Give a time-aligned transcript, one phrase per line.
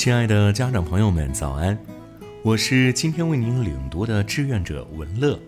[0.00, 1.78] 亲爱的家长朋友们，早安！
[2.42, 5.38] 我是今天为您领读的志愿者文乐，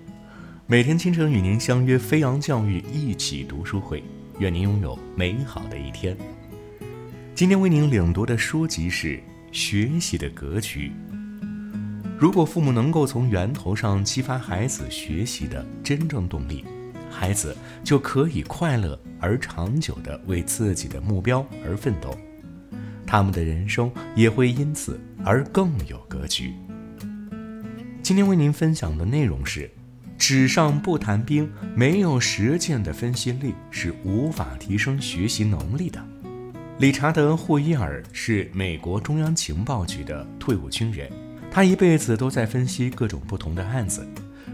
[0.66, 4.04] 每天清晨与您相约飞扬教育一起读书会，
[4.40, 6.14] 愿您拥有美好的一天。
[7.34, 9.16] 今天为您领读的书籍是
[9.50, 10.92] 《学习的格局》。
[12.18, 16.62] 如果父母能够从源头上激发孩子学习的真正动力，
[17.10, 22.14] 孩子就可以快乐而长久地为自己的目标而奋斗，
[23.12, 26.54] 他们的人生也会因此而更有格局。
[28.02, 29.70] 今天为您分享的内容是：
[30.16, 36.02] 纸上不谈兵，没有实践的分析力是无法提升学习能力的。
[36.78, 41.12] 理查德·霍伊尔是美国中央情报局的退伍军人。
[41.50, 44.08] 他一辈子都在分析各种不同的案子，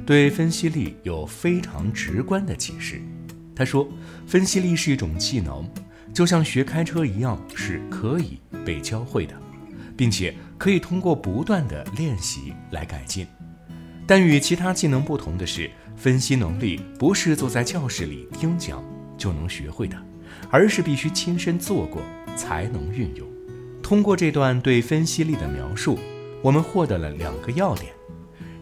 [0.04, 3.00] 对分析力有非常直观的解释。
[3.54, 3.88] 他说
[4.26, 5.64] ：“分析力是一种技能，
[6.12, 9.34] 就像学开车一样，是可以被教会的，
[9.96, 13.26] 并且可以通过不断的练习来改进。
[14.06, 18.84] 但与其他技能不同的是，分析能力不是坐在教室里听讲
[19.16, 19.96] 就能学会的，
[20.50, 22.02] 而是必须亲身做过
[22.36, 23.26] 才能运用。
[23.82, 25.98] 通过这段对分析力的描述。”
[26.40, 27.92] 我们获得了两个要点：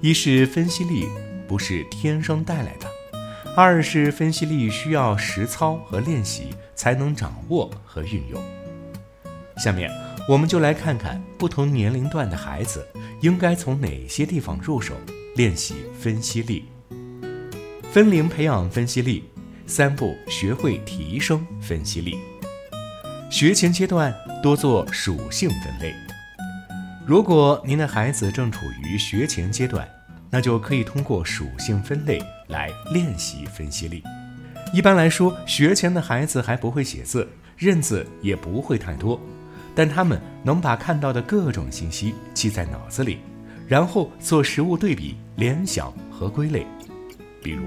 [0.01, 1.07] 一是分析力
[1.47, 2.87] 不是天生带来的；
[3.55, 8.41] 二是分析力需要实操和练习才能掌握和运用。
[9.57, 9.91] 下面，
[10.29, 12.87] 我们就来看看不同年龄段的孩子
[13.21, 14.95] 应该从哪些地方入手
[15.35, 16.67] 练习分析力。
[17.91, 19.25] 分龄培养分析力，
[19.67, 22.19] 三步学会提升分析力。
[23.31, 25.95] 学前阶段多做属性分类。
[27.07, 29.89] 如果您的孩子正处于学前阶段，
[30.29, 34.03] 那就可以通过属性分类来练习分析力。
[34.75, 39.21] 一般来说，学前的孩子还不会写字，认字也不会太多，
[39.77, 43.19] 但他们能把看到的各种信息记在脑子里，
[43.69, 46.67] 然后做实物对比、联想和归类。
[47.43, 47.63] 比如，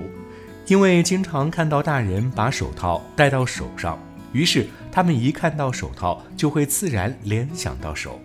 [0.65, 3.99] 因为经常看到大人把手套戴到手上，
[4.33, 8.19] 于是他们一看到手套就会自然联想到手。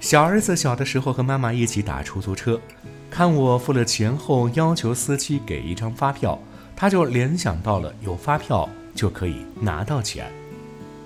[0.00, 2.60] 小儿子小的时候和妈妈一起打出租车，
[3.08, 6.36] 看我付了钱后要求司机给一张发票，
[6.74, 10.26] 他就联想到了有发票就可以拿到钱。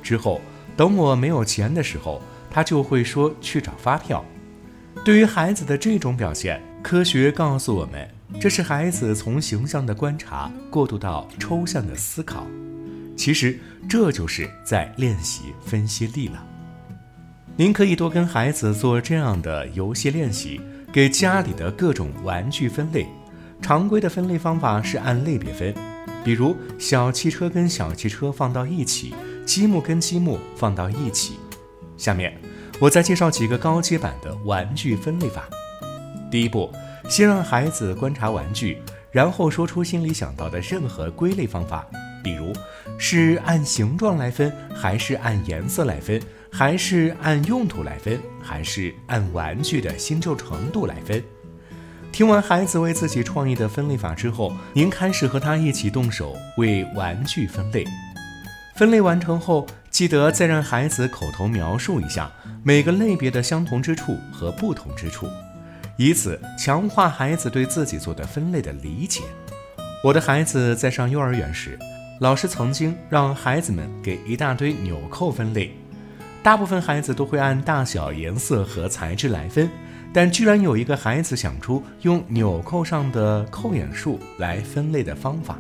[0.03, 0.41] 之后
[0.77, 2.21] 等我没有钱的时候，
[2.51, 4.25] 他就会说去找发票。
[5.05, 8.09] 对于孩子的这种表现，科学告诉我们，
[8.41, 12.47] 这是孩子从形象的观察过渡到抽象的思考。
[13.17, 16.45] 其实这就是在练习分析力了。
[17.57, 20.61] 您可以多跟孩子做这样的游戏练习，
[20.93, 23.07] 给家里的各种玩具分类。
[23.63, 25.75] 常规的分类方法是按类别分，
[26.23, 29.15] 比如小汽车跟小汽车放到一起，
[29.47, 31.39] 积木跟积木放到一起。
[31.97, 32.39] 下面
[32.79, 35.49] 我再介绍几个高阶版的玩具分类法。
[36.31, 36.71] 第一步，
[37.09, 41.87] 先让孩子观察玩具，然后说出心里想到的任何归类方法，
[42.23, 42.53] 比如
[42.99, 46.21] 是按形状来分，还是按颜色来分。
[46.49, 51.23] 还是按用途来分，还是按玩具的新旧程度来分？
[52.11, 57.85] 听完孩子为自己创意的分类法之后，您开始和他一起动手为玩具分类。
[58.77, 62.31] 分类完成后，记得再让孩子口头描述一下
[62.63, 65.27] 每个类别的相同之处和不同之处，
[65.97, 69.23] 以此强化孩子对自己做的分类的理解。
[70.05, 71.79] 我的孩子在上幼儿园时，
[72.21, 75.75] 老师曾经让孩子们给一大堆纽扣分类。
[76.43, 79.71] 大部分孩子都会按大小、颜色和材质来分，
[80.13, 85.57] 但居然有一个孩子想出用纽扣上的扣眼数来分类的方法。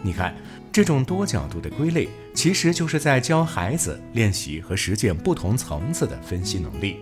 [0.00, 0.32] 你看，
[0.70, 6.98] 这种多角度的归类，其实就是在教孩子练习和实践不同层次的分析能力。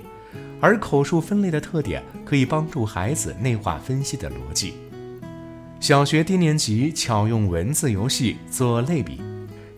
[0.61, 4.75] 而口述分类的特点，可以帮助孩子内化分析的逻辑。
[5.81, 9.19] 小学低年级巧用文字游戏做类比。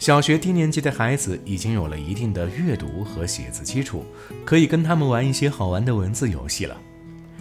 [0.01, 4.05] 小学低年级的孩子已经有了一定的阅读和写字基础，
[4.45, 6.77] 可以跟他们玩一些好玩的文字游戏了。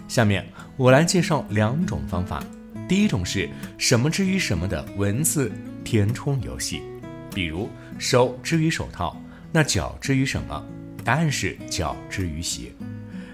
[0.07, 0.45] 下面
[0.77, 2.43] 我来介绍两种方法。
[2.87, 3.49] 第一种是
[3.79, 5.51] 什么之于什么的文字
[5.83, 6.83] 填充游戏，
[7.33, 9.19] 比如手之于手套，
[9.51, 10.63] 那脚之于什么？
[11.03, 12.71] 答案是脚之于鞋。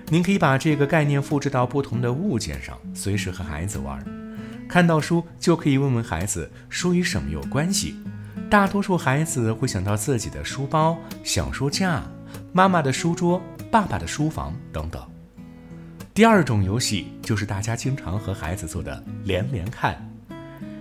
[0.07, 4.01] 您可以把这个概念复制到不同的物件上，随时和孩子玩。
[4.69, 7.95] 看到书就可以问问孩子，书与什么有关系？
[8.49, 12.01] 大多数孩子会想到自己的书包、小书架、
[12.53, 15.05] 妈妈的书桌、爸爸的书房等等。
[16.13, 20.06] 第二种游戏就是大家经常和孩子做的连连看，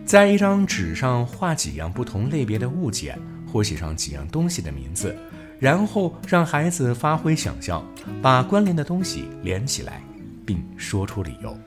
[0.06, 3.18] 在一张纸上画几样不同类别的物件，
[3.52, 5.12] 或写上几样东西的名字，
[5.58, 7.84] 然后让孩子发挥想象，
[8.22, 10.00] 把关联的东西连起来，
[10.46, 11.58] 并说出理由。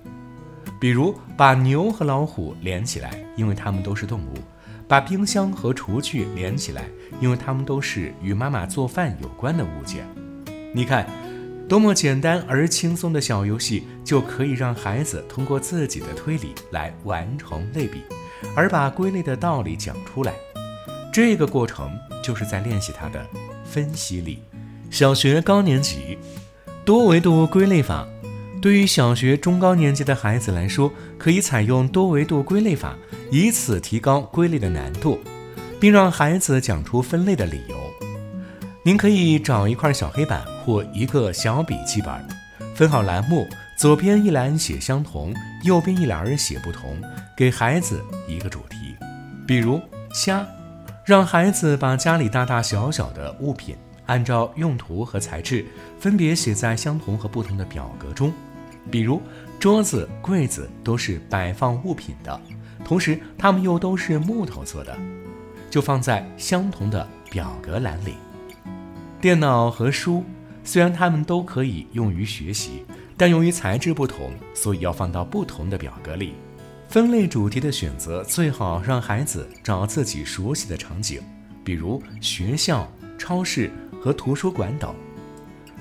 [0.80, 4.34] 比如把牛和老虎连起来，因为它们都是动物；
[4.88, 6.86] 把冰箱和厨具连起来，
[7.20, 10.06] 因为它们都是与妈妈做饭有关的物件。
[10.74, 11.06] 你看，
[11.68, 18.02] 多么简单而轻松的小游戏，就可以让孩子通过自己的推理来完成类比，
[18.60, 20.34] 而把归类的道理讲出来。
[21.14, 23.26] 这个过程就是在练习他的
[23.64, 24.44] 分析力。
[24.92, 26.18] 小学高年级
[26.84, 28.06] 多维度归类法，
[28.62, 32.98] 对于小学中高年级的孩子来说，可以采用多维度归类法，
[33.32, 35.20] 以此提高归类的难度，
[35.80, 37.78] 并让孩子讲出分类的理由。
[38.84, 42.12] 您可以找一块小黑板或一个小笔记本，
[42.76, 43.48] 分好栏目，
[43.80, 45.34] 左边一栏写相同，
[45.64, 46.98] 右边一栏写不同，
[47.34, 48.94] 给孩子一个主题，
[49.48, 49.80] 比如
[50.12, 50.46] 虾，
[51.06, 55.66] 让孩子把家里大大小小的物品按照用途和材质
[55.98, 58.34] 分别写在相同和不同的表格中，
[58.92, 59.22] 比如
[59.62, 62.38] 桌子、柜子都是摆放物品的，
[62.84, 64.94] 同时它们又都是木头做的，
[65.70, 68.16] 就放在相同的表格栏里。
[69.22, 70.26] 电脑和书，
[70.66, 72.84] 虽然它们都可以用于学习，
[73.20, 76.36] 但由于材质不同，所以要放到不同的表格里。
[76.88, 81.22] 分类主题的选择最好让孩子找自己熟悉的场景，
[81.62, 83.70] 比如学校、超市
[84.02, 84.96] 和图书馆等。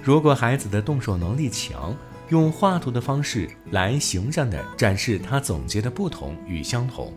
[0.03, 1.97] 如果孩子的动手能力强，
[2.29, 7.13] 用画图的方式来形象地展示他总结的不同与相同，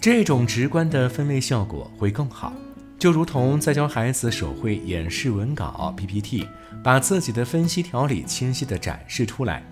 [0.00, 2.52] 这种直观的分类效果会更好。
[2.98, 6.48] 就如同在教孩子手绘演示文稿 PPT，
[6.82, 9.62] 把自己的分析条理清晰地展示出来。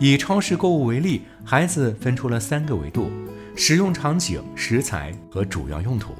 [0.00, 3.10] 以超市购物为例，孩子分出了三个维度：
[3.54, 6.14] 使用场景、食材和主要用途。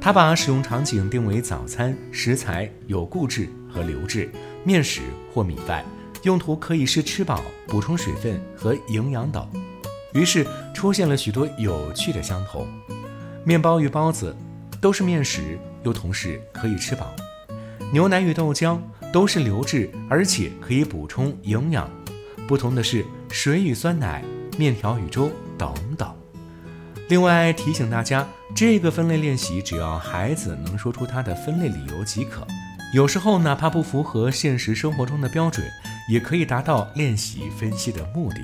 [0.00, 4.28] 他把使用场景定为早餐，食材有固质和流质，
[4.64, 5.02] 面食
[5.32, 5.84] 或米饭；
[6.22, 9.46] 用途可以是吃饱、补充水分和营养等。
[10.14, 12.66] 于是出现了许多有趣的相同：
[13.44, 14.34] 面包与包子。
[14.80, 17.14] 都是面食，又同时可以吃饱。
[17.92, 18.78] 牛奶与豆浆
[19.12, 21.90] 都是流质，而且可以补充营养。
[22.48, 24.24] 不同的是水与酸奶、
[24.58, 26.12] 面条与粥等等。
[27.08, 32.46] 另外提醒大家，这个分类练习只要孩子能说出他的分类理由即可。
[32.94, 35.64] 有时候哪怕不符合现实生活中的标准，
[36.08, 38.40] 也可以达到练习分析的目的。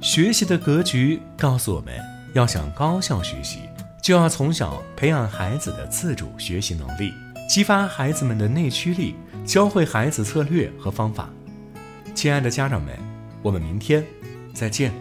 [0.00, 1.94] 学习的格局告诉我们
[2.32, 3.60] 要想高效学习。
[4.02, 7.14] 就要从小培养孩子的自主学习能力，
[7.48, 9.14] 激发孩子们的内驱力，
[9.46, 11.30] 教会孩子策略和方法。
[12.12, 12.98] 亲爱的家长们，
[13.42, 14.04] 我们明天
[14.52, 14.92] 再见。